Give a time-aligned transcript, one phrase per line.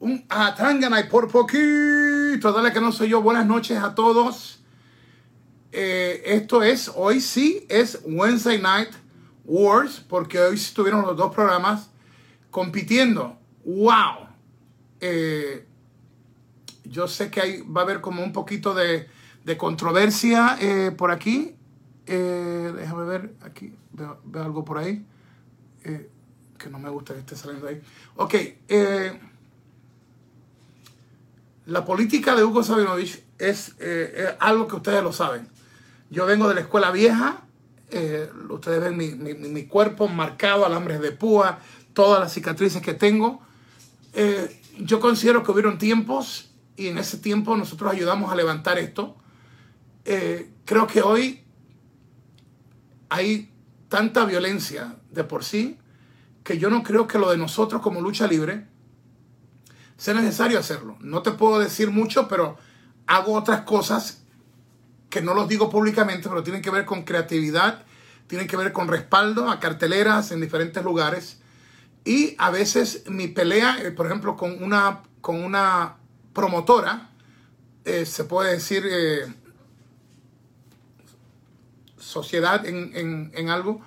[0.00, 3.22] un Atangana y por poquito, dale que no soy yo.
[3.22, 4.64] Buenas noches a todos.
[5.72, 8.90] Eh, esto es, hoy sí es Wednesday Night
[9.44, 11.90] Wars, porque hoy estuvieron los dos programas
[12.50, 13.38] compitiendo.
[13.64, 14.28] ¡Wow!
[15.00, 15.66] Eh,
[16.84, 19.06] yo sé que hay, va a haber como un poquito de,
[19.44, 21.54] de controversia eh, por aquí.
[22.06, 25.04] déjame ver, aquí veo, veo algo por ahí.
[25.82, 27.82] que no me gusta que esté saliendo ahí.
[28.16, 28.34] Ok.
[31.70, 35.46] La política de Hugo Sabinovich es, eh, algo que ustedes lo saben.
[36.10, 37.42] Yo vengo de la escuela vieja,
[37.92, 41.60] eh, ustedes ven mi, cuerpo marcado, alambres de púa,
[41.92, 43.40] todas las cicatrices que tengo.
[44.14, 49.14] Eh, yo considero que hubieron tiempos y en ese tiempo nosotros ayudamos a levantar esto.
[50.02, 51.44] creo que hoy
[53.10, 53.52] hay
[53.88, 55.78] tanta violencia de por sí
[56.42, 58.66] que yo no creo que lo de nosotros como lucha libre
[60.00, 60.96] sea necesario hacerlo.
[61.00, 62.56] No te puedo decir mucho, pero
[63.06, 64.22] hago otras cosas
[65.10, 67.84] que no los digo públicamente, pero tienen que ver con creatividad,
[68.26, 71.42] tienen que ver con respaldo a carteleras en diferentes lugares.
[72.06, 75.96] Y a veces mi pelea, eh, por ejemplo, con una, con una
[76.32, 77.10] promotora,
[77.84, 79.26] eh, se puede decir eh,
[81.98, 83.82] sociedad en, en algo,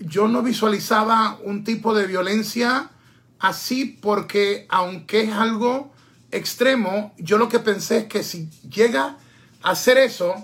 [0.00, 2.90] yo no visualizaba un tipo de violencia
[3.38, 5.92] así porque aunque es algo
[6.30, 9.18] extremo, yo lo que pensé es que si llega
[9.62, 10.34] a hacer eso,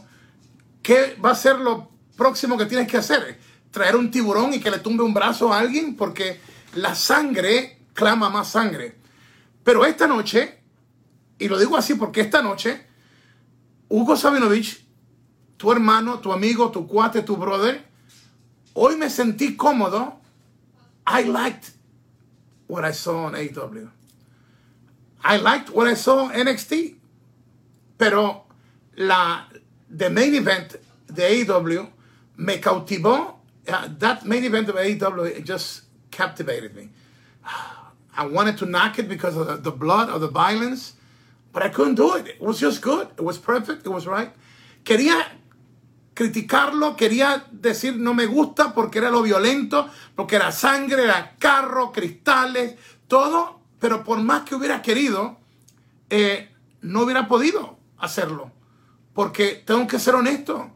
[0.83, 3.39] ¿qué va a ser lo próximo que tienes que hacer?
[3.71, 6.41] Traer un tiburón y que le tumbe un brazo a alguien porque
[6.75, 8.97] la sangre clama más sangre.
[9.65, 10.61] Pero esta noche,
[11.39, 12.87] y lo digo así porque esta noche,
[13.89, 14.87] Hugo Sabinovich,
[15.57, 17.85] tu hermano, tu amigo, tu cuate, tu brother,
[18.75, 20.21] hoy me sentí cómodo.
[21.07, 21.80] I liked
[22.71, 23.91] what I saw on AEW.
[25.23, 26.97] I liked what I saw on NXT.
[27.99, 28.45] Pero
[28.97, 29.43] la
[29.91, 30.77] the main event
[31.13, 31.91] de AEW
[32.39, 33.35] me cautivó.
[33.69, 36.89] Uh, that main event of AEW just captivated me.
[38.17, 40.95] I wanted to knock it because of the, the blood, of the violence,
[41.53, 42.27] but I couldn't do it.
[42.27, 43.09] It was just good.
[43.17, 43.87] It was perfect.
[43.87, 44.33] It was right.
[44.85, 45.25] Quería
[46.21, 51.93] criticarlo, quería decir no me gusta porque era lo violento, porque era sangre, era carro,
[51.93, 52.75] cristales,
[53.09, 55.39] todo, pero por más que hubiera querido,
[56.11, 58.53] eh, no hubiera podido hacerlo,
[59.15, 60.71] porque tengo que ser honesto,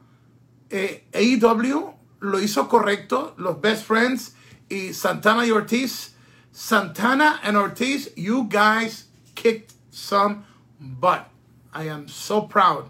[0.71, 4.37] eh, AEW lo hizo correcto, los Best Friends
[4.71, 6.15] y Santana y Ortiz,
[6.53, 10.47] Santana and Ortiz, you guys kicked some
[10.81, 11.29] butt.
[11.75, 12.87] I am so proud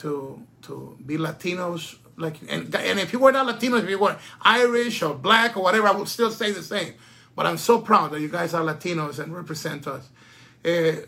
[0.00, 1.96] to to be Latinos.
[2.16, 5.62] Like, and, and if you were not Latinos, if you were Irish or black or
[5.62, 6.94] whatever, I would still say the same.
[7.34, 10.08] But I'm so proud that you guys are Latinos and represent us.
[10.62, 11.06] Eh,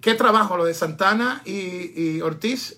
[0.00, 2.76] qué trabajo lo de Santana y, y, Ortiz.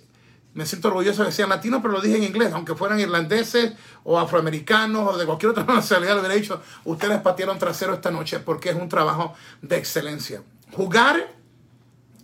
[0.53, 2.53] Me siento orgulloso de que sean latinos, pero lo dije en inglés.
[2.53, 6.61] Aunque fueran irlandeses o afroamericanos o de cualquier otra nacionalidad, lo hubiera dicho.
[6.85, 10.43] Ustedes patearon trasero esta noche porque es un trabajo de excelencia.
[10.73, 11.33] Jugar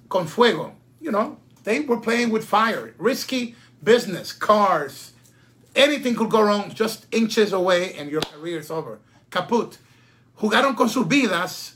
[0.09, 2.95] con fuego, you know, They were playing with fire.
[2.97, 5.13] Risky business, cars.
[5.75, 9.01] Anything could go wrong just inches away and your career is over.
[9.31, 9.77] Caput.
[10.39, 11.75] Jugaron con sus vidas,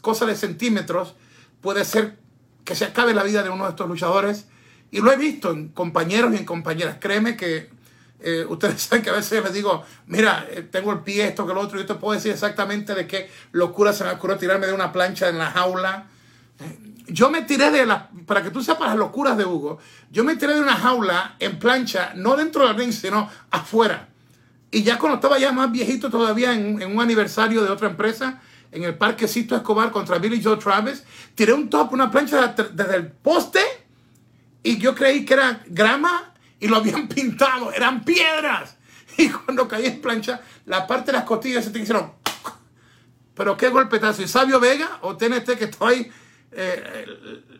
[0.00, 1.12] cosa de centímetros.
[1.62, 2.16] Puede ser
[2.64, 4.46] que se acabe la vida de uno de estos luchadores.
[4.90, 6.96] Y lo he visto en compañeros y en compañeras.
[6.98, 7.68] Créeme que
[8.20, 11.52] eh, ustedes saben que a veces les digo, mira, eh, tengo el pie, esto que
[11.52, 11.78] lo otro.
[11.78, 15.28] Yo te puedo decir exactamente de qué locura se me ocurrió tirarme de una plancha
[15.28, 16.06] en la jaula
[17.06, 19.78] yo me tiré de la, para que tú sepas las locuras de Hugo,
[20.10, 24.08] yo me tiré de una jaula en plancha, no dentro del ring, sino afuera.
[24.70, 28.40] Y ya cuando estaba ya más viejito todavía en, un aniversario de otra empresa,
[28.70, 33.08] en el parquecito Escobar contra Billy Joe Travis, tiré un top, una plancha desde el
[33.08, 33.60] poste
[34.62, 38.76] y yo creí que era grama y lo habían pintado, eran piedras.
[39.18, 42.12] Y cuando caí en plancha, la parte de las costillas se te hicieron...
[43.34, 44.22] Pero qué golpetazo.
[44.22, 46.10] ¿Y Sabio Vega o TNT que estoy
[46.54, 47.06] eh,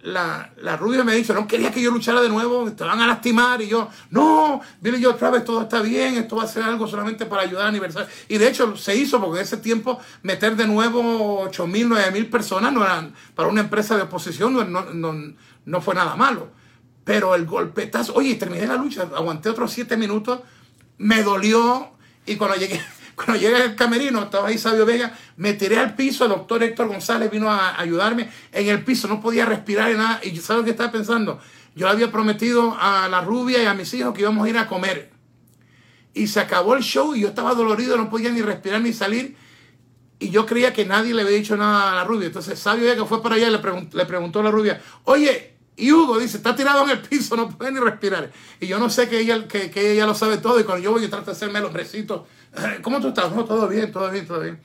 [0.02, 3.06] la, la, rubia me dice, no quería que yo luchara de nuevo, te van a
[3.06, 3.62] lastimar.
[3.62, 6.86] Y yo, no, Billy yo otra vez todo está bien, esto va a ser algo
[6.86, 8.08] solamente para ayudar a aniversario.
[8.28, 12.10] Y de hecho se hizo porque en ese tiempo meter de nuevo 8 mil, 9
[12.10, 15.34] mil personas no eran, para una empresa de oposición no, no,
[15.64, 16.50] no, fue nada malo.
[17.04, 20.40] Pero el golpetazo, oye, terminé la lucha, aguanté otros 7 minutos,
[20.98, 21.92] me dolió
[22.26, 22.80] y cuando llegué
[23.14, 26.88] cuando llegué al camerino, estaba ahí Sabio Vega, me tiré al piso, el doctor Héctor
[26.88, 30.20] González vino a ayudarme en el piso, no podía respirar y nada.
[30.22, 31.40] Y ¿sabes lo que estaba pensando?
[31.74, 34.66] Yo había prometido a la rubia y a mis hijos que íbamos a ir a
[34.66, 35.10] comer.
[36.14, 39.36] Y se acabó el show y yo estaba dolorido, no podía ni respirar ni salir.
[40.18, 42.26] y yo creía que nadie le había dicho nada a la rubia.
[42.26, 45.52] Entonces, sabio que fue para allá y le, preguntó, le preguntó a la rubia, oye,
[45.76, 48.30] y Hugo dice, está tirado en el piso, no puede ni respirar.
[48.60, 50.60] Y yo no sé que ella, que, que ella lo sabe todo.
[50.60, 52.26] Y cuando yo voy y trato de hacerme el hombrecito,
[52.82, 53.32] ¿cómo tú estás?
[53.32, 54.60] No, todo bien, todo bien, todo bien.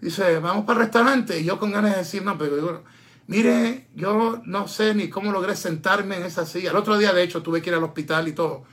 [0.00, 1.40] Dice, vamos para el restaurante.
[1.40, 2.84] Y yo con ganas de decir, no, pero digo,
[3.26, 6.70] mire, yo no sé ni cómo logré sentarme en esa silla.
[6.70, 8.64] El otro día, de hecho, tuve que ir al hospital y todo.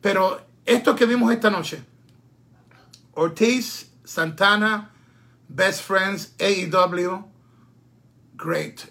[0.00, 1.82] Pero esto que vimos esta noche,
[3.14, 4.90] Ortiz, Santana,
[5.48, 7.24] Best Friends, AEW,
[8.36, 8.86] great.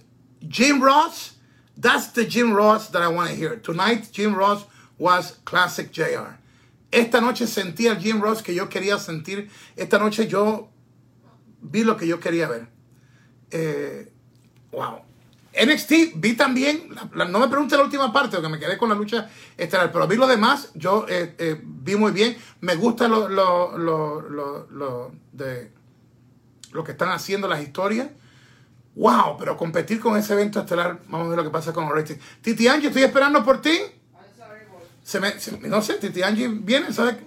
[0.48, 1.36] Jim Ross,
[1.78, 3.56] that's the Jim Ross that I want to hear.
[3.58, 4.66] Tonight, Jim Ross
[4.98, 6.40] was classic JR.
[6.96, 9.52] Esta noche sentí al Jim Ross que yo quería sentir.
[9.76, 10.70] Esta noche yo
[11.62, 12.70] vi lo que yo quería ver.
[13.52, 14.14] Eh,
[14.72, 15.02] wow.
[15.62, 19.30] NXT vi también, no me pregunte la última parte, porque me quedé con la lucha
[19.58, 22.38] estelar, pero vi lo demás, yo eh, eh, vi muy bien.
[22.62, 24.22] Me gusta lo, lo, lo,
[24.70, 25.74] lo, de
[26.72, 28.08] lo que están haciendo las historias.
[28.96, 31.94] Wow, pero competir con ese evento estelar, vamos a ver lo que pasa con los
[31.94, 32.22] ratings.
[32.42, 33.78] Titi Angie, estoy esperando por ti.
[35.06, 37.18] Se me, no sé, Titi Angie viene, ¿sabe?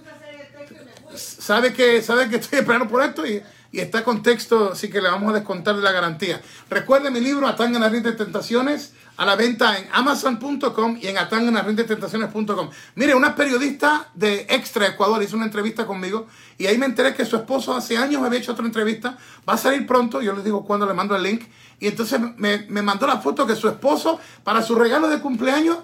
[1.15, 5.01] Sabe que, sabe que estoy esperando por esto y y está con texto, así que
[5.01, 6.41] le vamos a descontar de la garantía.
[6.71, 11.19] Recuerde mi libro Atanga en la de Tentaciones a la venta en amazon.com y en
[11.19, 12.71] atanganarrindetentaciones.com.
[12.95, 17.27] Mire, una periodista de Extra Ecuador hizo una entrevista conmigo y ahí me enteré que
[17.27, 19.19] su esposo hace años había hecho otra entrevista.
[19.47, 21.43] Va a salir pronto, yo les digo cuando le mando el link.
[21.81, 25.79] Y entonces me, me mandó la foto que su esposo, para su regalo de cumpleaños,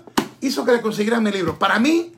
[0.46, 1.58] hizo que le consiguieran mi libro.
[1.58, 2.12] Para mí,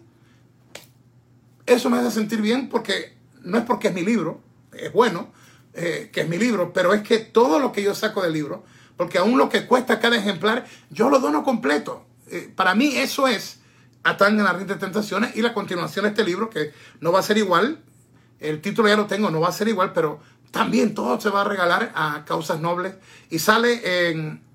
[1.64, 4.40] eso me hace sentir bien porque no es porque es mi libro,
[4.72, 5.32] es bueno,
[5.74, 8.64] eh, que es mi libro, pero es que todo lo que yo saco del libro,
[8.96, 12.04] porque aún lo que cuesta cada ejemplar, yo lo dono completo.
[12.28, 13.60] Eh, para mí eso es
[14.02, 17.22] Atán en la de tentaciones y la continuación de este libro, que no va a
[17.22, 17.82] ser igual,
[18.38, 20.20] el título ya lo tengo, no va a ser igual, pero
[20.52, 22.94] también todo se va a regalar a causas nobles
[23.30, 24.45] y sale en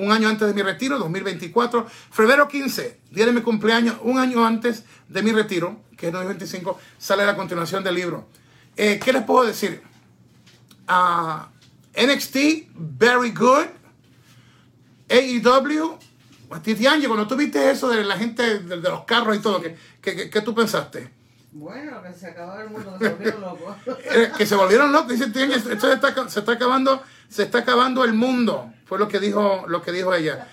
[0.00, 4.44] un año antes de mi retiro, 2024, febrero 15, día de mi cumpleaños, un año
[4.44, 8.26] antes de mi retiro, que es 2025, sale la continuación del libro.
[8.76, 9.82] Eh, ¿Qué les puedo decir?
[10.88, 11.44] Uh,
[11.94, 13.66] NXT, very good.
[15.10, 15.98] AEW,
[16.62, 20.40] Titiange, cuando tú viste eso de la gente de, los carros y todo, ¿qué, qué,
[20.40, 21.10] tú pensaste?
[21.52, 23.76] Bueno, que se acabó el mundo, que se volvieron locos.
[24.04, 28.04] Eh, que se volvieron locos, dice esto se está, se está, acabando, se está acabando
[28.04, 30.48] el mundo, fue lo que dijo, lo que dijo ella.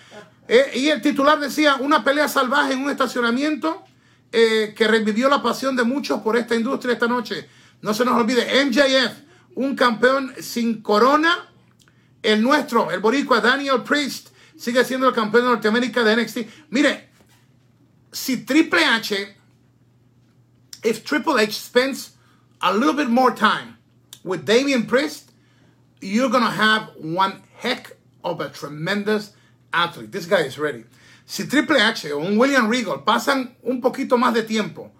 [0.47, 3.83] Eh, y el titular decía, una pelea salvaje en un estacionamiento
[4.31, 7.49] eh, que revivió la pasión de muchos por esta industria esta noche.
[7.81, 9.25] No se nos olvide, MJF
[9.55, 11.49] un campeón sin corona.
[12.21, 16.37] El nuestro, el boricua Daniel Priest, sigue siendo el campeón de Norteamérica de NXT.
[16.69, 17.09] Mire,
[18.11, 19.35] si Triple H,
[20.83, 22.11] if Triple H spends
[22.61, 23.79] a little bit more time
[24.23, 25.31] with Damian Priest,
[26.01, 27.96] you're to have one heck
[28.31, 29.33] of a tremendous
[29.71, 30.11] athlete.
[30.11, 30.85] This guy is ready.
[31.25, 34.91] Si Triple H o un William Regal pasan un poquito más de tiempo,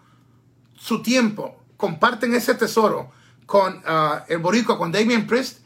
[0.76, 3.12] su tiempo, comparten ese tesoro
[3.46, 5.60] con uh, el Boricua, con Damien Priest,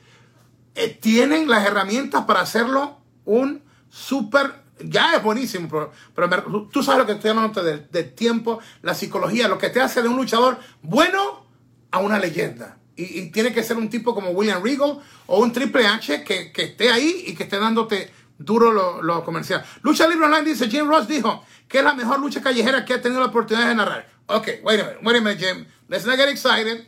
[0.76, 4.62] eh, tienen las herramientas para hacerlo un súper.
[4.84, 5.68] Ya es buenísimo,
[6.16, 10.02] pero, tú sabes lo que estoy hablando del, tiempo, la psicología, lo que te hace
[10.02, 11.46] de un luchador bueno
[11.92, 12.78] a una leyenda.
[12.96, 16.92] Y, tiene que ser un tipo como William Regal o un Triple H que, esté
[16.92, 19.64] ahí y que esté dándote duro lo, lo, comercial.
[19.82, 23.02] Lucha Libre Online dice, Jim Ross dijo que es la mejor lucha callejera que ha
[23.02, 24.10] tenido la oportunidad de narrar.
[24.28, 25.66] Ok, wait a minute, wait a minute, Jim.
[25.88, 26.86] Let's not get excited.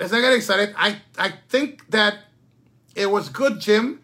[0.00, 0.74] let's not get excited.
[0.76, 2.18] I, I think that
[2.96, 4.00] it was good, Jim.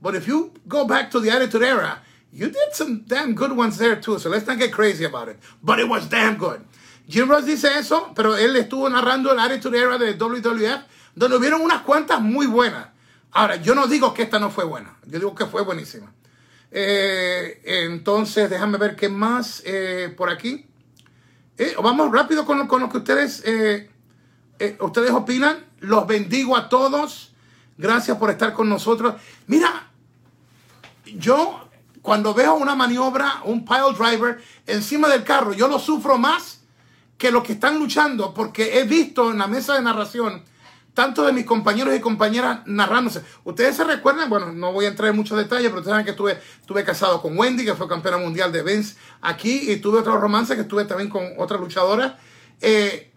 [0.00, 2.00] But if you go back to the Attitude Era,
[2.32, 4.18] you did some damn good ones there too.
[4.18, 5.38] So let's not get crazy about it.
[5.62, 6.64] But it was damn good.
[7.10, 10.84] Jim Ross dice eso, pero él estuvo narrando el Attitude Era de WWF,
[11.16, 12.86] donde hubieron unas cuantas muy buenas.
[13.32, 16.12] Ahora, yo no digo que esta no fue buena, yo digo que fue buenísima.
[16.70, 20.66] Eh, entonces, déjame ver qué más eh, por aquí.
[21.58, 23.42] Eh, vamos rápido con, con lo que ustedes
[24.78, 25.66] ustedes opinan.
[25.80, 27.32] Los bendigo a todos.
[27.76, 29.14] Gracias por estar con nosotros.
[29.48, 29.90] Mira,
[31.06, 31.68] yo
[32.02, 36.59] cuando veo una maniobra, un pile driver encima del carro, yo lo sufro más
[37.20, 40.42] que los que están luchando, porque he visto en la mesa de narración
[40.94, 43.22] tanto de mis compañeros y compañeras narrándose.
[43.44, 46.12] Ustedes se recuerdan, bueno, no voy a entrar en muchos detalles, pero ustedes saben que
[46.12, 50.18] estuve, estuve casado con Wendy, que fue campeona mundial de Vince aquí, y tuve otro
[50.18, 52.18] romance que estuve también con otra luchadora.
[52.58, 53.12] Eh,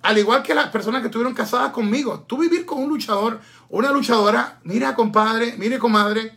[0.00, 3.92] al igual que las personas que estuvieron casadas conmigo, tú vivir con un luchador una
[3.92, 6.32] luchadora, mira compadre, mire comadre,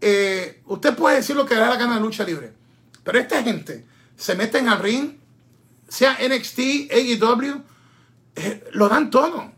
[0.00, 2.52] eh, usted puede decir lo que da la gana de lucha libre,
[3.02, 3.84] pero esta gente
[4.16, 5.18] se meten al ring,
[5.88, 6.58] sea NXT,
[6.92, 7.62] AEW,
[8.36, 9.52] eh, lo dan todo,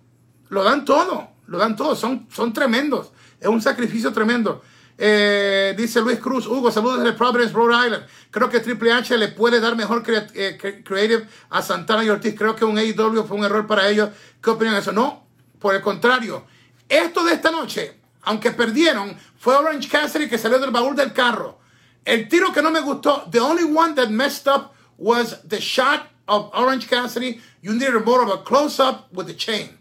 [0.48, 3.12] lo dan todo, lo dan todo, son, son tremendos.
[3.38, 4.62] Es un sacrificio tremendo.
[5.02, 8.06] Eh, dice Luis Cruz, Hugo, saludos desde Providence, Rhode Island.
[8.30, 12.34] Creo que Triple H le puede dar mejor eh, creative a Santana y Ortiz.
[12.36, 14.10] Creo que un AEW fue un error para ellos.
[14.42, 14.92] ¿Qué opinan de eso?
[14.92, 15.26] No,
[15.58, 16.44] por el contrario.
[16.86, 21.58] Esto de esta noche, aunque perdieron, fue Orange Cassidy que salió del baúl del carro.
[22.04, 26.10] El tiro que no me gustó, the only one that messed up was the shot
[26.30, 27.40] of Orange Cassidy.
[27.60, 29.76] You needed more of a close-up with the chain.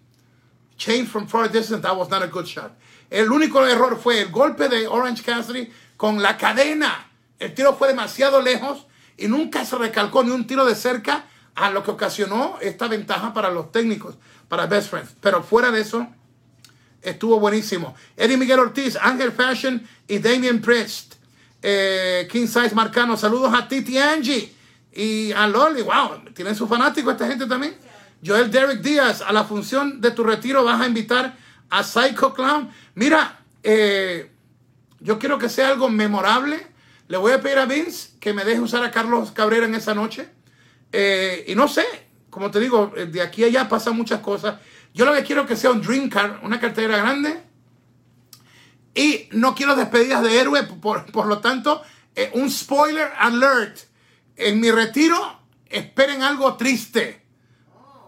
[0.77, 2.71] Chain from far distance, that was not a good shot.
[3.09, 7.05] El único error fue el golpe de Orange Cassidy con la cadena.
[7.39, 8.85] El tiro fue demasiado lejos
[9.17, 11.25] y nunca se recalcó ni un tiro de cerca
[11.55, 14.15] a lo que ocasionó esta ventaja para los técnicos,
[14.47, 15.15] para Best Friends.
[15.21, 16.07] Pero fuera de eso,
[17.01, 17.95] estuvo buenísimo.
[18.15, 21.15] Eddie Miguel Ortiz, Ángel Fashion y Damien Priest.
[21.61, 24.58] Eh, King Size Marcano, saludos a Titi Angie
[24.93, 25.81] y a Loli.
[25.81, 27.75] Wow, tienen su fanático esta gente también.
[28.25, 31.37] Joel Derek Díaz, a la función de tu retiro vas a invitar
[31.69, 32.69] a Psycho Clown.
[32.95, 34.31] Mira, eh,
[34.99, 36.67] yo quiero que sea algo memorable.
[37.07, 39.95] Le voy a pedir a Vince que me deje usar a Carlos Cabrera en esa
[39.95, 40.29] noche.
[40.91, 41.85] Eh, y no sé,
[42.29, 44.59] como te digo, eh, de aquí a allá pasan muchas cosas.
[44.93, 47.41] Yo lo que quiero que sea un Dream Car, una cartera grande.
[48.93, 51.81] Y no quiero despedidas de héroe, por, lo tanto,
[52.33, 53.88] un spoiler alert.
[54.39, 57.21] En mi retiro, esperen algo triste.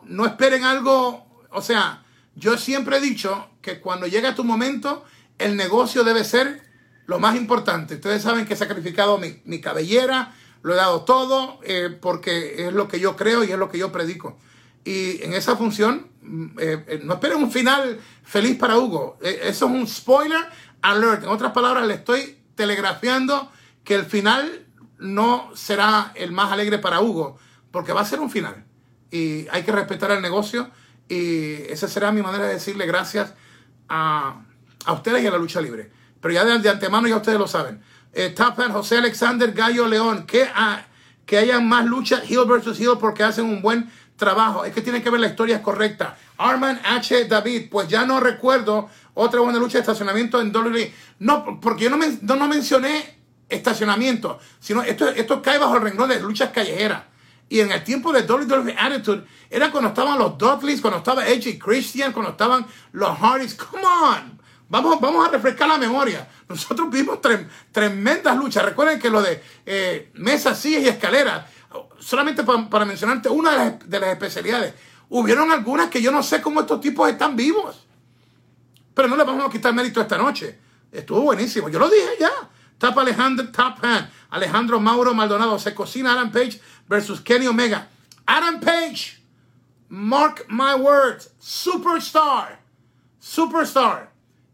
[0.04, 5.04] No esperen algo, o sea, yo siempre he dicho que cuando llega tu momento,
[5.38, 6.62] el negocio debe ser
[7.06, 7.96] lo más importante.
[7.96, 12.88] Ustedes saben que he sacrificado mi, cabellera, lo he dado todo, eh, porque es lo
[12.88, 14.40] que yo creo y es lo que yo predico.
[14.86, 19.18] Y en esa función, mm, eh, eh, no esperen un final feliz para Hugo.
[19.22, 20.48] eso es un spoiler
[20.82, 21.24] alert.
[21.24, 23.52] En otras palabras, le estoy telegrafiando
[23.84, 24.66] que el final
[25.02, 27.38] no será el más alegre para Hugo,
[27.72, 28.64] porque va a ser un final.
[29.10, 30.70] Y hay que respetar el negocio
[31.10, 33.34] y esa será mi manera de decirle gracias
[33.90, 34.46] a,
[34.88, 35.92] ustedes y a la lucha libre.
[36.22, 37.82] Pero ya de, antemano ya ustedes lo saben.
[38.14, 40.26] Eh, Top José Alexander Gallo León.
[40.26, 40.48] Que,
[41.26, 44.64] que hayan más luchas Hill versus Hill porque hacen un buen trabajo.
[44.64, 46.18] Es que tienen que ver la historia correcta.
[46.38, 47.26] Arman H.
[47.26, 47.70] David.
[47.70, 50.94] Pues ya no recuerdo otra buena lucha de estacionamiento en WWE.
[51.20, 53.21] No, porque yo no, no, mencioné
[53.52, 54.40] estacionamiento.
[54.60, 57.04] Sino esto, esto cae bajo el renglón de luchas callejeras.
[57.50, 61.60] Y en el tiempo de WWE Attitude, era cuando estaban los Dudleys, cuando estaba Edge
[61.60, 63.56] Christian, cuando estaban los Hardys.
[63.56, 64.42] Come on.
[64.70, 66.30] Vamos, vamos a refrescar la memoria.
[66.48, 67.20] Nosotros vimos
[67.74, 68.64] tremendas luchas.
[68.64, 71.46] Recuerden que lo de eh, mesas, sillas y escaleras,
[72.00, 74.74] solamente para, mencionarte una de las, de las especialidades,
[75.10, 77.86] hubieron algunas que yo no sé cómo estos tipos están vivos.
[78.94, 80.58] Pero no les vamos a quitar mérito esta noche.
[80.90, 81.68] Estuvo buenísimo.
[81.68, 82.32] Yo lo dije ya.
[82.82, 84.08] Top Alejandro, Top Hand.
[84.32, 85.60] Alejandro Mauro Maldonado.
[85.60, 86.60] Se cocina Adam Page
[86.90, 87.88] versus Kenny Omega.
[88.28, 89.22] Adam Page,
[89.88, 92.56] mark my words, superstar,
[93.22, 94.08] superstar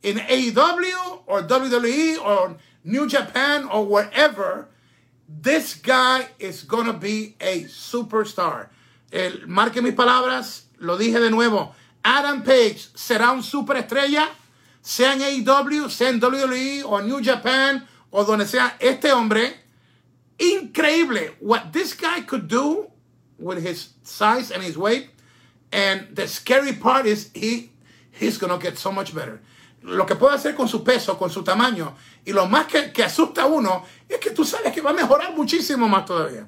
[0.03, 4.67] in AEW or WWE or New Japan or wherever.
[5.29, 8.67] This guy is gonna be a superstar.
[9.10, 11.74] El, marque mis palabras, lo dije de nuevo.
[12.03, 14.27] Adam Page será un superestrella,
[14.81, 18.75] sea en AEW, sea en WWE o New Japan o donde sea.
[18.79, 19.53] Este hombre
[20.37, 22.89] increíble what this guy could do
[23.37, 25.09] with his size and his weight.
[25.71, 27.71] And the scary part is he
[28.11, 29.41] he's gonna get so much better.
[29.83, 31.93] Lo que puede hacer con su peso, con su tamaño,
[32.25, 34.93] y lo más que, que asusta a uno es que tú sabes que va a
[34.93, 36.47] mejorar muchísimo más todavía.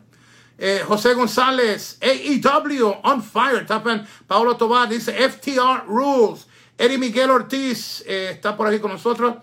[0.57, 3.65] Eh, José González, AEW on fire.
[3.65, 6.47] Tapan Paulo Tobar dice FTR rules.
[6.77, 9.35] Eddie Miguel Ortiz eh, está por aquí con nosotros.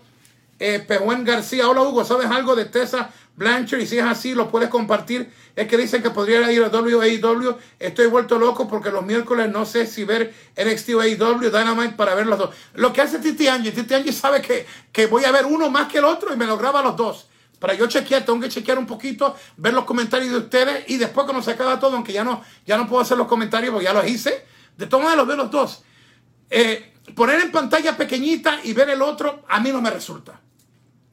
[0.59, 0.85] Eh,
[1.23, 5.31] García, hola Hugo, ¿sabes algo de Tessa Blanchard, y si es así, lo puedes compartir.
[5.55, 7.55] Es que dicen que podría ir a WAW.
[7.79, 12.15] Estoy vuelto loco porque los miércoles no sé si ver NXT o AEW, Dynamite para
[12.15, 12.55] ver los dos.
[12.73, 15.87] Lo que hace Titi Angie, Titi Angie sabe que, que voy a ver uno más
[15.87, 17.27] que el otro y me lo graba los dos.
[17.59, 21.25] Para yo chequear, tengo que chequear un poquito, ver los comentarios de ustedes y después
[21.25, 23.93] cuando se acaba todo, aunque ya no, ya no puedo hacer los comentarios porque ya
[23.93, 24.45] los hice,
[24.77, 25.83] de modos los veo los dos.
[26.49, 30.41] Eh, poner en pantalla pequeñita y ver el otro, a mí no me resulta.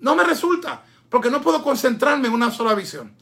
[0.01, 0.85] No me resulta
[1.15, 3.15] porque no puedo concentrarme en una sola visión.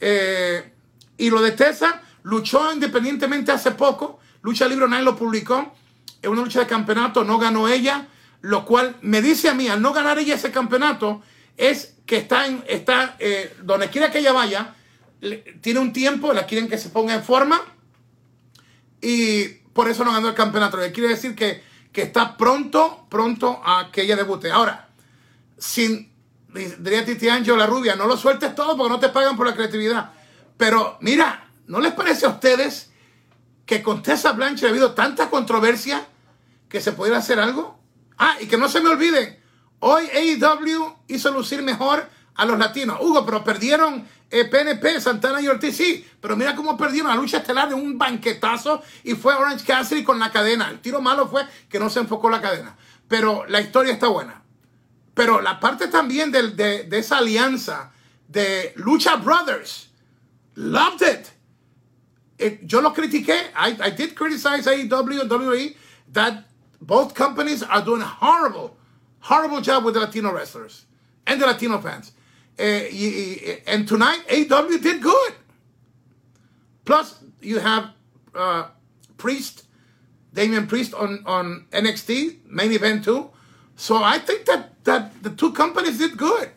[0.00, 0.72] Eh,
[1.16, 5.72] y lo de Tessa, luchó independientemente hace poco, Lucha Libre Online lo publicó,
[6.22, 8.08] en una lucha de campeonato no ganó ella,
[8.40, 11.22] lo cual me dice a mí, al no ganar ella ese campeonato,
[11.56, 14.74] es que está, en, está eh, donde quiera que ella vaya,
[15.60, 17.60] tiene un tiempo, la quieren que se ponga en forma,
[19.00, 20.78] y por eso no ganó el campeonato.
[20.92, 24.50] quiere decir que, que está pronto, pronto a que ella debute.
[24.50, 24.88] Ahora,
[25.58, 26.15] sin
[26.52, 29.54] diría Titi Angelo, la rubia, no lo sueltes todo porque no te pagan por la
[29.54, 30.12] creatividad.
[30.56, 32.90] Pero mira, ¿no les parece a ustedes
[33.64, 36.06] que con Tessa Blanche ha habido tanta controversia
[36.68, 37.78] que se pudiera hacer algo?
[38.18, 39.38] Ah, y que no se me olviden,
[39.80, 42.98] hoy AEW hizo lucir mejor a los latinos.
[43.00, 47.38] Hugo, pero perdieron eh, PNP, Santana y Ortiz, sí, pero mira cómo perdieron la lucha
[47.38, 50.70] estelar de un banquetazo y fue Orange Cassidy con la cadena.
[50.70, 52.76] El tiro malo fue que no se enfocó la cadena,
[53.08, 54.42] pero la historia está buena.
[55.16, 57.90] Pero la parte también de, de, de esa alianza
[58.28, 59.88] de Lucha Brothers,
[60.54, 61.30] loved it.
[62.38, 63.50] It- yo lo critiqué.
[63.56, 65.74] I, I did criticize AEW and WWE
[66.12, 66.44] that
[66.80, 68.76] both companies are doing a horrible,
[69.20, 70.84] horrible job with the Latino wrestlers
[71.26, 72.12] and the Latino fans.
[72.58, 75.32] Eh, and tonight, AEW did good.
[76.84, 77.90] Plus, you have
[78.34, 78.68] uh,
[79.16, 79.64] Priest,
[80.32, 83.30] Damian Priest on, on NXT, main event too.
[83.76, 86.50] So I think that, that the two companies did good.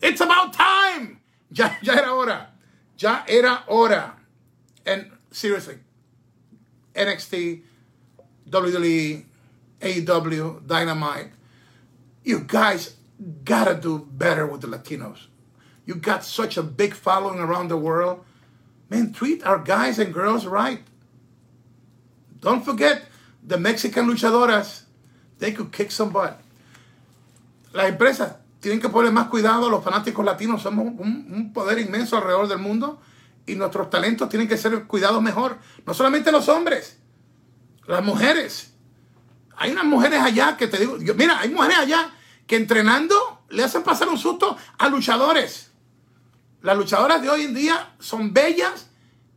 [0.00, 1.18] It's about time.
[1.54, 2.48] Ya, ya era hora.
[2.96, 4.14] Ya era hora.
[4.86, 5.76] And seriously,
[6.94, 7.60] NXT,
[8.48, 9.24] WWE,
[9.82, 11.28] AEW, Dynamite,
[12.24, 12.96] you guys
[13.44, 15.26] gotta do better with the Latinos.
[15.84, 18.24] You got such a big following around the world.
[18.88, 20.80] Man, treat our guys and girls right.
[22.40, 23.04] Don't forget
[23.42, 24.84] the Mexican luchadoras.
[25.38, 26.40] They could kick some butt.
[27.72, 29.68] Las empresas tienen que poner más cuidado.
[29.70, 33.00] Los fanáticos latinos somos un, un poder inmenso alrededor del mundo
[33.46, 35.58] y nuestros talentos tienen que ser cuidados mejor.
[35.86, 36.98] No solamente los hombres,
[37.86, 38.74] las mujeres.
[39.56, 42.12] Hay unas mujeres allá que te digo, yo- mira, hay mujeres allá
[42.46, 45.70] que entrenando le hacen pasar un susto a luchadores.
[46.62, 48.88] Las luchadoras de hoy en día son bellas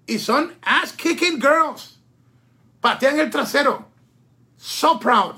[0.05, 1.99] y son ass kicking girls.
[2.81, 3.87] Patean el trasero.
[4.57, 5.35] So proud.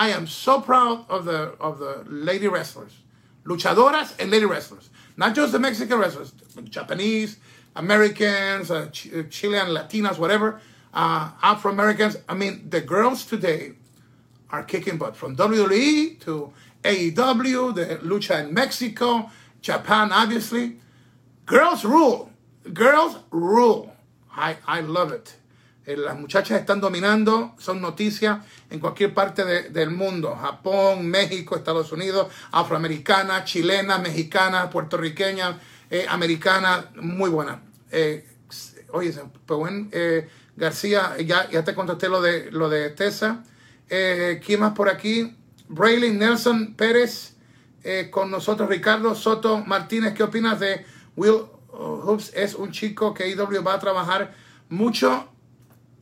[0.00, 2.94] I am so proud of the of the lady wrestlers.
[3.44, 4.88] Luchadoras and lady wrestlers.
[5.18, 6.32] Not just the Mexican wrestlers,
[6.64, 7.36] Japanese,
[7.76, 10.58] Americans, uh, Ch- uh, Chilean, Latinas, whatever,
[10.94, 12.16] uh, Afro Americans.
[12.30, 13.72] I mean, the girls today
[14.48, 16.50] are kicking butt from WWE to
[16.82, 19.30] AEW, the lucha in Mexico,
[19.60, 20.78] Japan, obviously.
[21.44, 22.30] Girls rule.
[22.72, 23.94] Girls rule.
[24.34, 25.36] I, I love it.
[25.86, 28.38] Eh, Las muchachas están dominando, son noticias
[28.70, 30.36] en cualquier parte de- del mundo.
[30.40, 35.58] Japón, México, Estados Unidos, afroamericana, chilena, mexicana, puertorriqueña,
[35.90, 37.62] eh, americana, muy buena.
[37.90, 38.26] Eh,
[38.92, 39.12] oye,
[39.46, 43.42] Pehuen, eh, García, ya, ya te contesté lo de, lo de Tessa.
[43.88, 45.34] Eh, ¿Quién más por aquí?
[45.68, 47.34] Braylon Nelson Pérez,
[48.10, 50.12] con nosotros Ricardo Soto Martínez.
[50.12, 50.84] ¿Qué opinas de
[51.16, 52.32] Will Hoops?
[52.34, 54.34] Es un chico que IW va a trabajar
[54.68, 55.28] mucho.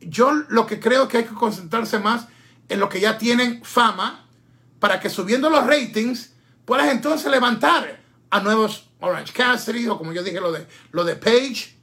[0.01, 2.27] Yo lo que creo que hay que concentrarse más
[2.69, 4.25] en lo que ya tienen fama
[4.79, 6.33] para que subiendo los ratings
[6.65, 11.15] puedas entonces levantar a nuevos Orange Cassidy o como yo dije lo de, lo de
[11.15, 11.75] Page.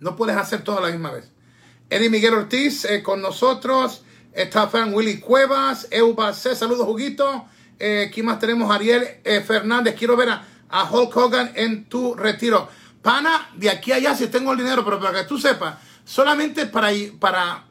[0.00, 1.30] No puedes hacer todo a la misma vez.
[1.88, 4.02] Eddie Miguel Ortiz eh, con nosotros.
[4.32, 5.88] Está fan Willy Cuevas.
[5.90, 6.54] Euba C.
[6.56, 7.46] Saludos, Juguito.
[7.78, 8.70] Eh, ¿Quién más tenemos?
[8.70, 9.94] Ariel eh, Fernández.
[9.96, 12.68] Quiero ver a, a Hulk Hogan en tu retiro.
[13.00, 16.66] Pana, de aquí a allá si tengo el dinero, pero para que tú sepas, solamente
[16.66, 17.64] para, para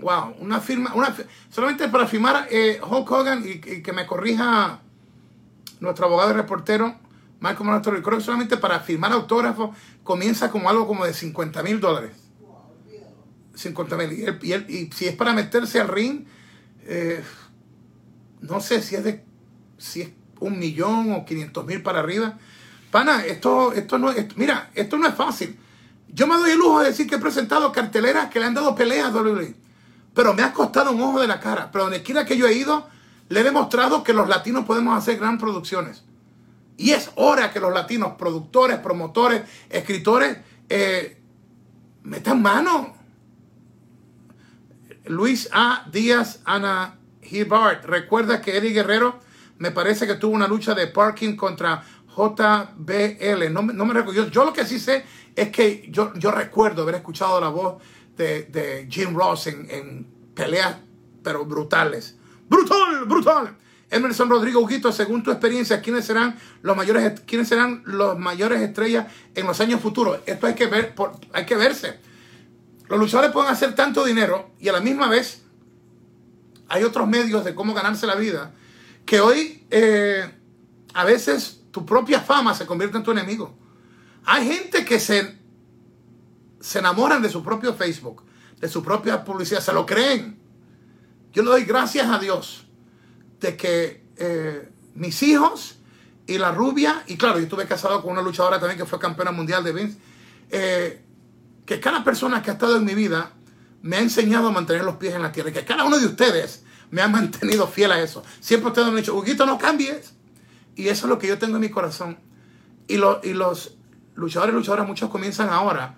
[0.00, 1.14] wow, una firma, una,
[1.50, 4.80] solamente para firmar eh, Hulk Hogan y, que me corrija
[5.80, 6.96] nuestro abogado y reportero,
[7.40, 12.12] Marco Monastro, creo solamente para firmar autógrafos comienza como algo como de 50 mil dólares.
[13.54, 14.12] 50 mil.
[14.12, 16.24] Y, y y si es para meterse al ring,
[16.84, 17.22] eh,
[18.40, 19.24] no sé si es de
[19.78, 22.38] si es un millón o 500 mil para arriba.
[22.90, 25.58] Pana, esto, esto no es, mira, esto no es fácil.
[26.08, 28.74] Yo me doy el lujo de decir que he presentado carteleras que le han dado
[28.74, 29.54] peleas a WWE.
[30.14, 31.70] Pero me ha costado un ojo de la cara.
[31.70, 32.88] Pero donde quiera que yo he ido,
[33.28, 36.04] le he demostrado que los latinos podemos hacer gran producciones.
[36.76, 40.38] Y es hora que los latinos, productores, promotores, escritores,
[40.68, 41.20] eh,
[42.02, 42.94] metan mano.
[45.06, 45.86] Luis A.
[45.90, 47.84] Díaz, Ana Hibart.
[47.84, 49.20] Recuerda que Eddie Guerrero
[49.58, 51.82] me parece que tuvo una lucha de parking contra
[52.16, 53.52] JBL.
[53.52, 54.28] No, no me recuerdo.
[54.28, 55.04] Yo lo que sí sé
[55.36, 57.82] es que yo, yo recuerdo haber escuchado la voz
[58.16, 60.76] de, de Jim Ross en, en peleas,
[61.22, 62.16] pero brutales.
[62.48, 63.04] ¡Brutal!
[63.06, 63.56] ¡Brutal!
[63.90, 69.06] Emerson Rodrigo Huguito, según tu experiencia, ¿quiénes serán los mayores, quiénes serán los mayores estrellas
[69.34, 70.18] en los años futuros?
[70.26, 70.94] Esto hay que ver,
[71.32, 72.00] hay que verse.
[72.88, 75.42] Los luchadores pueden hacer tanto dinero y a la misma vez
[76.68, 78.52] hay otros medios de cómo ganarse la vida
[79.04, 80.28] que hoy eh,
[80.94, 83.65] a veces tu propia fama se convierte en tu enemigo.
[84.26, 85.38] Hay gente que se,
[86.60, 88.24] se enamoran de su propio Facebook,
[88.60, 90.38] de su propia publicidad, se lo creen.
[91.32, 92.66] Yo le doy gracias a Dios
[93.40, 95.76] de que eh, mis hijos
[96.26, 99.30] y la rubia, y claro, yo estuve casado con una luchadora también que fue campeona
[99.30, 99.98] mundial de Vince,
[100.50, 101.02] eh,
[101.64, 103.32] que cada persona que ha estado en mi vida
[103.82, 106.06] me ha enseñado a mantener los pies en la tierra, y que cada uno de
[106.06, 108.24] ustedes me han mantenido fiel a eso.
[108.40, 110.14] Siempre ustedes me han dicho, Huguito, no cambies.
[110.74, 112.18] Y eso es lo que yo tengo en mi corazón.
[112.88, 113.76] Y, lo- y los
[114.16, 115.96] luchadores y luchadoras, muchos comienzan ahora,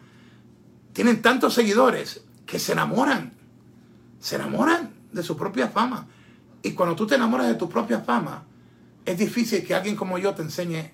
[0.92, 3.32] tienen tantos seguidores que se enamoran.
[4.20, 6.06] Se enamoran de su propia fama.
[6.62, 8.44] Y cuando tú te enamoras de tu propia fama,
[9.04, 10.92] es difícil que alguien como yo te enseñe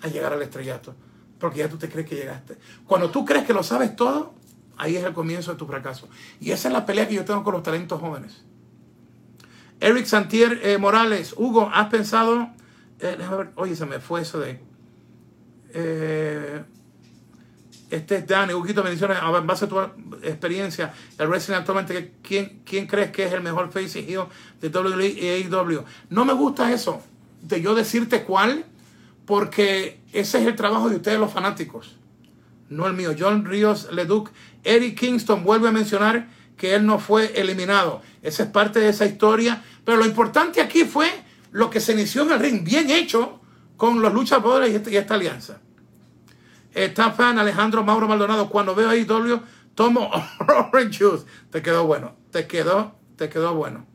[0.00, 0.94] a llegar al estrellato.
[1.38, 2.56] Porque ya tú te crees que llegaste.
[2.86, 4.34] Cuando tú crees que lo sabes todo,
[4.78, 6.08] ahí es el comienzo de tu fracaso.
[6.40, 8.44] Y esa es la pelea que yo tengo con los talentos jóvenes.
[9.80, 12.48] Eric Santier eh, Morales, Hugo, ¿has pensado?
[13.00, 14.60] eh, ver, oye, se me fue eso de.
[15.74, 16.62] Eh,
[17.90, 19.18] este es Dani, Huguito, bendiciones.
[19.22, 19.78] En base a tu
[20.22, 24.24] experiencia, el wrestling actualmente, ¿quién, ¿quién crees que es el mejor face heel
[24.60, 25.84] de WWE y AEW?
[26.10, 27.02] No me gusta eso,
[27.42, 28.64] de yo decirte cuál,
[29.26, 31.96] porque ese es el trabajo de ustedes los fanáticos,
[32.68, 33.14] no el mío.
[33.18, 34.30] John Ríos Leduc,
[34.64, 38.02] Eric Kingston vuelve a mencionar que él no fue eliminado.
[38.22, 39.62] Esa es parte de esa historia.
[39.84, 41.10] Pero lo importante aquí fue
[41.52, 43.40] lo que se inició en el ring, bien hecho
[43.76, 45.60] con los luchadores y esta alianza.
[46.74, 48.50] Está fan Alejandro Mauro Maldonado.
[48.50, 49.40] Cuando veo a IW,
[49.74, 50.10] tomo
[50.72, 51.24] Orange Juice.
[51.50, 52.16] Te quedó bueno.
[52.30, 53.86] Te quedó, te quedó bueno.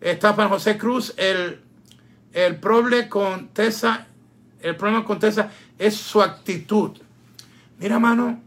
[0.00, 1.14] Está fan José Cruz.
[1.18, 1.60] El,
[2.32, 4.06] el problema con Tessa,
[4.60, 6.92] el problema con Tessa es su actitud.
[7.78, 8.40] Mira, mano,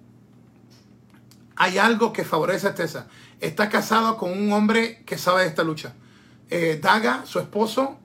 [1.56, 3.08] hay algo que favorece a Tessa.
[3.40, 5.94] Está casado con un hombre que sabe de esta lucha.
[6.50, 8.00] Eh, Daga, su esposo,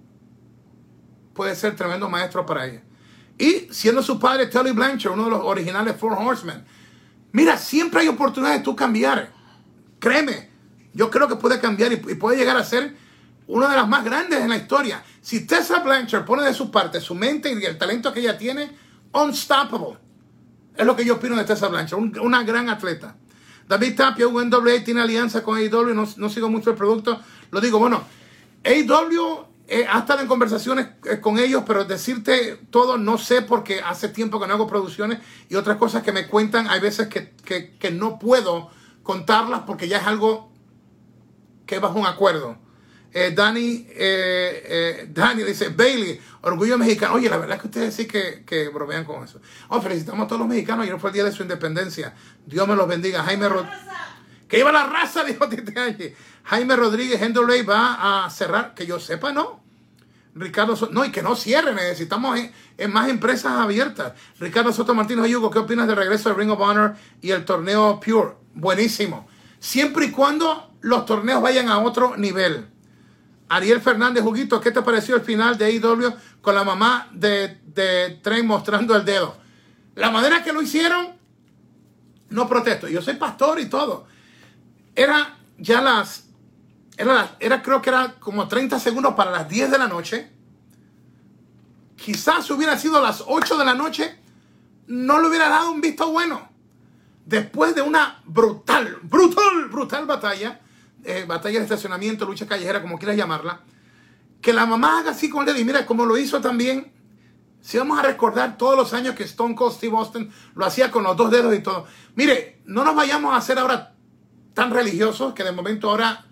[1.34, 2.82] puede ser tremendo maestro para ella.
[3.40, 6.62] Y siendo su padre Tully Blanchard, uno de los originales Four Horsemen.
[7.32, 9.32] Mira, siempre hay oportunidad de tú cambiar.
[9.98, 10.50] Créeme,
[10.92, 12.94] yo creo que puede cambiar y, puede llegar a ser
[13.46, 15.02] una de las más grandes en la historia.
[15.22, 18.70] Si Tessa Blanchard pone de su parte su mente y el talento que ella tiene,
[19.12, 19.96] unstoppable.
[20.76, 23.16] Es lo que yo opino de Tessa Blanchard, un- una gran atleta.
[23.66, 27.18] David Tapia, UNWA, tiene alianza con AEW, no, no sigo mucho el producto.
[27.52, 28.02] Lo digo, bueno,
[28.64, 29.46] AEW
[29.88, 34.40] ha estado en conversaciones eh, con ellos, pero decirte todo no sé porque hace tiempo
[34.40, 37.90] que no hago producciones y otras cosas que me cuentan, hay veces que, que- que
[37.90, 38.70] no puedo
[39.02, 40.52] contarlas porque ya es algo
[41.66, 42.58] que es bajo un acuerdo.
[43.12, 47.14] Eh, Dani, eh, eh, Dani dice, Bailey, orgullo mexicano.
[47.14, 49.40] Oye, la verdad es que ustedes sí que, que bromean con eso.
[49.68, 50.84] Oh, felicitamos a todos los mexicanos.
[50.84, 52.14] Ayer fue el día de su independencia.
[52.46, 53.22] Dios me los bendiga.
[53.24, 53.78] Jaime Rodríguez.
[54.50, 56.16] Que iba la raza, dijo Tite.
[56.44, 59.60] Jaime Rodríguez, Ray va a cerrar, que yo sepa, no.
[60.34, 64.12] Ricardo Soto, no, y que no cierre, necesitamos en, en más empresas abiertas.
[64.38, 68.00] Ricardo Soto Martínez Ayugo, ¿qué opinas del regreso de Ring of Honor y el torneo
[68.00, 68.34] Pure?
[68.54, 69.28] Buenísimo.
[69.58, 72.68] Siempre y cuando los torneos vayan a otro nivel.
[73.48, 78.20] Ariel Fernández Juguito, ¿qué te pareció el final de AEW con la mamá de, de
[78.22, 79.36] Tren mostrando el dedo?
[79.96, 81.08] La manera que lo hicieron,
[82.30, 82.86] no protesto.
[82.88, 84.06] Yo soy pastor y todo.
[85.00, 86.26] Era ya las.
[86.94, 90.30] Era, era creo que era como 30 segundos para las 10 de la noche.
[91.96, 94.18] Quizás hubiera sido las 8 de la noche,
[94.88, 96.50] no le hubiera dado un visto bueno.
[97.24, 100.60] Después de una brutal, brutal, brutal batalla,
[101.02, 103.62] eh, batalla de estacionamiento, lucha callejera, como quieras llamarla,
[104.42, 106.92] que la mamá haga así con dedo y mira como lo hizo también.
[107.62, 111.04] Si vamos a recordar todos los años que Stone Cold Steve Austin lo hacía con
[111.04, 111.86] los dos dedos y todo.
[112.16, 113.94] Mire, no nos vayamos a hacer ahora
[114.60, 116.26] tan religiosos que de momento ahora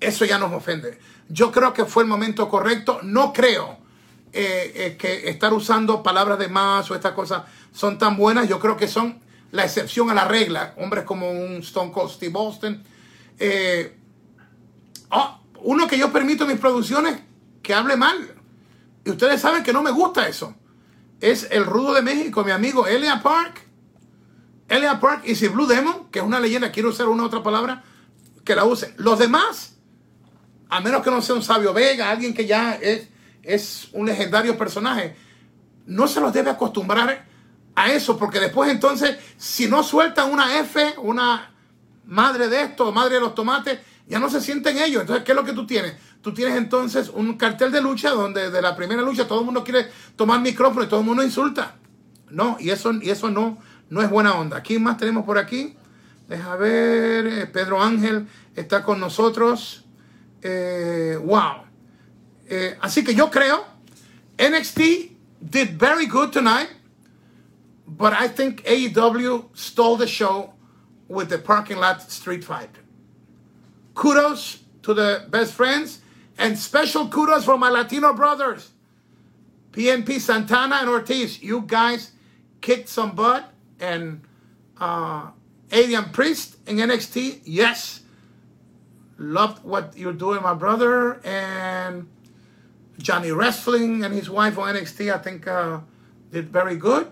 [0.00, 0.98] eso ya nos ofende.
[1.28, 3.00] Yo creo que fue el momento correcto.
[3.02, 3.76] No creo
[4.32, 7.42] eh, eh, que estar usando palabras de más o estas cosas
[7.74, 8.48] son tan buenas.
[8.48, 9.20] Yo creo que son
[9.50, 10.72] la excepción a la regla.
[10.78, 12.82] Hombres como un Stone Cold Steve Austin.
[13.38, 13.94] Eh,
[15.10, 17.20] oh, uno que yo permito en mis producciones
[17.62, 18.34] que hable mal.
[19.04, 20.54] Y ustedes saben que no me gusta eso.
[21.20, 23.63] Es el rudo de México, mi amigo Elia Park.
[24.68, 27.82] Elia Park y si Blue Demon, que es una leyenda, quiero usar una otra palabra,
[28.44, 28.94] que la usen.
[28.96, 29.76] Los demás,
[30.68, 33.08] a menos que no sea un sabio Vega, alguien que ya es,
[33.42, 35.16] es un legendario personaje,
[35.86, 37.26] no se los debe acostumbrar
[37.74, 41.50] a eso, porque después entonces, si no sueltan una F, una
[42.06, 45.02] madre de esto, madre de los tomates, ya no se sienten ellos.
[45.02, 45.94] Entonces, ¿qué es lo que tú tienes?
[46.20, 49.64] Tú tienes entonces un cartel de lucha donde de la primera lucha todo el mundo
[49.64, 51.76] quiere tomar micrófono y todo el mundo insulta.
[52.30, 53.58] No, y eso, y eso no,
[53.94, 54.60] no es buena onda.
[54.60, 55.76] ¿Quién más tenemos por aquí?
[56.26, 58.26] Deja ver, eh, Pedro Ángel
[58.56, 59.84] está con nosotros.
[60.42, 61.62] Eh, wow.
[62.48, 63.64] Eh, así que yo creo,
[64.36, 66.70] NXT did very good tonight,
[67.86, 70.54] but I think AEW stole the show
[71.06, 72.70] with the parking lot street fight.
[73.94, 76.00] Kudos to the best friends
[76.36, 78.72] and special kudos for my Latino brothers,
[79.70, 81.40] PNP Santana and Ortiz.
[81.40, 82.10] You guys
[82.60, 84.22] kicked some butt and
[84.78, 85.30] uh,
[85.70, 88.02] Adrian Priest in NXT, yes,
[89.18, 91.20] loved what you're doing, my brother.
[91.24, 92.08] And
[92.98, 95.80] Johnny Wrestling and his wife on NXT, I think, uh,
[96.30, 97.10] did very good.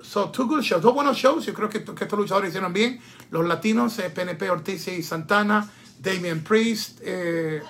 [0.00, 1.44] So, two good shows, dos buenos shows.
[1.44, 3.00] Yo creo que, que estos luchadores hicieron bien.
[3.30, 5.68] Los latinos, eh, PNP Ortiz y Santana,
[6.00, 7.00] Damien Priest.
[7.02, 7.60] Eh,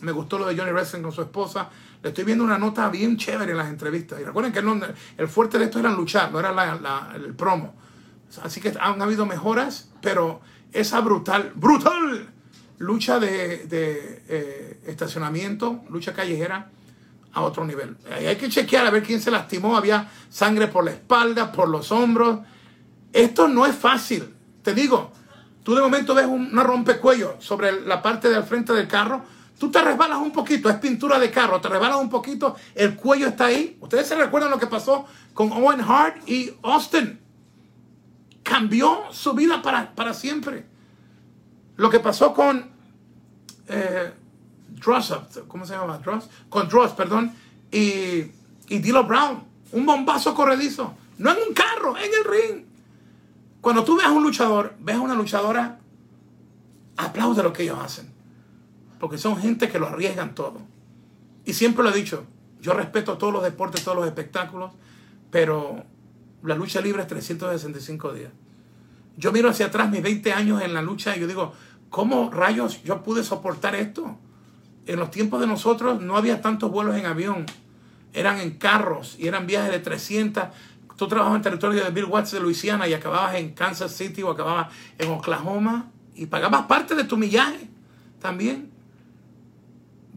[0.00, 1.70] me gustó lo de Johnny Wrestling con su esposa.
[2.02, 4.20] Estoy viendo una nota bien chévere en las entrevistas.
[4.20, 4.80] Y recuerden que no,
[5.16, 7.74] el fuerte de esto era luchar, no era la, la, el promo.
[8.42, 10.40] Así que han habido mejoras, pero
[10.72, 12.28] esa brutal, brutal
[12.78, 16.70] lucha de, de eh, estacionamiento, lucha callejera
[17.32, 17.96] a otro nivel.
[18.10, 19.76] Hay que chequear a ver quién se lastimó.
[19.76, 22.40] Había sangre por la espalda, por los hombros.
[23.12, 24.34] Esto no es fácil.
[24.62, 25.12] Te digo,
[25.62, 29.22] tú de momento ves una rompecuello sobre la parte del frente del carro.
[29.58, 33.28] Tú te resbalas un poquito, es pintura de carro, te resbalas un poquito, el cuello
[33.28, 33.76] está ahí.
[33.80, 37.20] Ustedes se recuerdan lo que pasó con Owen Hart y Austin.
[38.42, 40.66] Cambió su vida para, para siempre.
[41.76, 42.70] Lo que pasó con
[43.68, 44.12] eh,
[44.68, 45.14] Dross,
[45.46, 45.98] ¿cómo se llama?
[45.98, 47.32] Dross, con Dross, perdón,
[47.70, 48.24] y,
[48.68, 49.44] y Dilo Brown.
[49.72, 50.94] Un bombazo corredizo.
[51.18, 52.64] No en un carro, en el ring.
[53.60, 55.78] Cuando tú ves a un luchador, ves a una luchadora,
[56.96, 58.11] aplaude lo que ellos hacen.
[59.02, 60.60] Porque son gente que lo arriesgan todo.
[61.44, 62.24] Y siempre lo he dicho,
[62.60, 64.70] yo respeto todos los deportes, todos los espectáculos,
[65.32, 65.82] pero
[66.44, 68.30] la lucha libre es 365 días.
[69.16, 71.52] Yo miro hacia atrás mis 20 años en la lucha y yo digo,
[71.90, 74.16] ¿cómo rayos yo pude soportar esto?
[74.86, 77.46] En los tiempos de nosotros no había tantos vuelos en avión,
[78.12, 80.44] eran en carros y eran viajes de 300.
[80.96, 84.30] Tú trabajabas en territorio de Bill Watts de Luisiana y acababas en Kansas City o
[84.30, 87.68] acababas en Oklahoma y pagabas parte de tu millaje
[88.20, 88.71] también.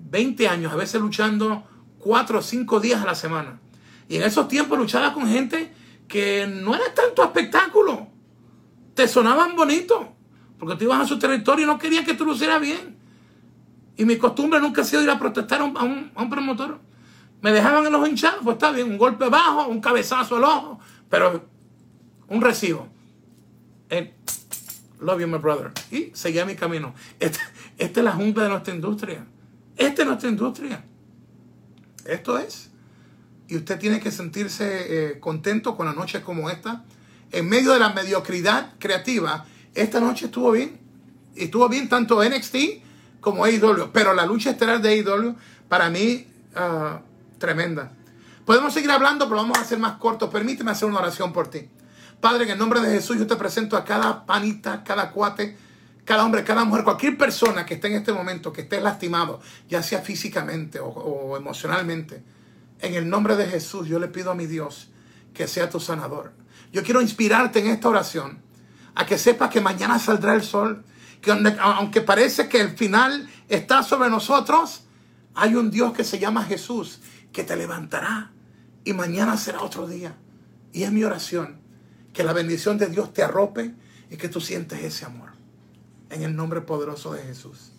[0.10, 1.64] 20 años, a veces luchando
[2.00, 3.60] 4 o 5 días a la semana.
[4.08, 5.72] Y en esos tiempos luchaba con gente
[6.08, 8.08] que no era tanto espectáculo.
[8.94, 10.08] Te sonaban bonitos.
[10.60, 12.98] Porque tú ibas a su territorio y no querían que tú lo hicieras bien.
[13.98, 16.80] Y mi costumbre nunca ha sido ir a protestar a un, promotor.
[17.42, 20.80] Me dejaban en los hinchados, pues está bien, un golpe bajo, un cabezazo al ojo,
[21.10, 21.46] pero
[22.28, 22.88] un recibo.
[25.00, 25.72] love you, my brother.
[25.92, 26.94] Y seguía mi camino.
[27.20, 27.40] Esta,
[27.78, 29.26] esta es la jungla de nuestra industria.
[29.78, 30.84] Esta es nuestra industria.
[32.06, 32.70] Esto es.
[33.48, 36.84] Y usted tiene que sentirse eh, contento con la noche como esta.
[37.32, 40.80] En medio de la mediocridad creativa, esta noche estuvo bien.
[41.36, 42.56] Estuvo bien tanto NXT
[43.20, 43.92] como AEW.
[43.92, 45.36] Pero la lucha estelar de AEW,
[45.68, 47.00] para mí, uh,
[47.38, 47.92] tremenda.
[48.46, 50.30] Podemos seguir hablando, pero vamos a hacer más corto.
[50.30, 51.68] Permíteme hacer una oración por ti.
[52.22, 55.58] Padre, en el nombre de Jesús, yo te presento a cada panita, cada cuate,
[56.06, 59.82] cada hombre, cada mujer, cualquier persona que esté en este momento, que esté lastimado, ya
[59.82, 62.24] sea físicamente o, emocionalmente.
[62.80, 64.92] En el nombre de Jesús, yo le pido a mi Dios
[65.34, 66.34] que sea tu sanador.
[66.72, 68.40] Yo quiero inspirarte en esta oración
[68.94, 70.86] a que sepas que mañana saldrá el sol,
[71.22, 74.84] que aunque parece que el final está sobre nosotros,
[75.34, 77.02] hay un Dios que se llama Jesús,
[77.34, 78.32] que te levantará
[78.84, 80.16] y mañana será otro día.
[80.72, 81.60] Y es mi oración,
[82.14, 83.74] que la bendición de Dios te arrope
[84.12, 85.25] y que tú sientes ese amor.
[86.16, 87.72] En el nombre poderoso de Jesús.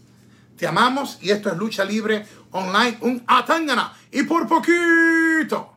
[0.59, 5.76] Te amamos y esto es Lucha Libre Online, un Atangana y por poquito.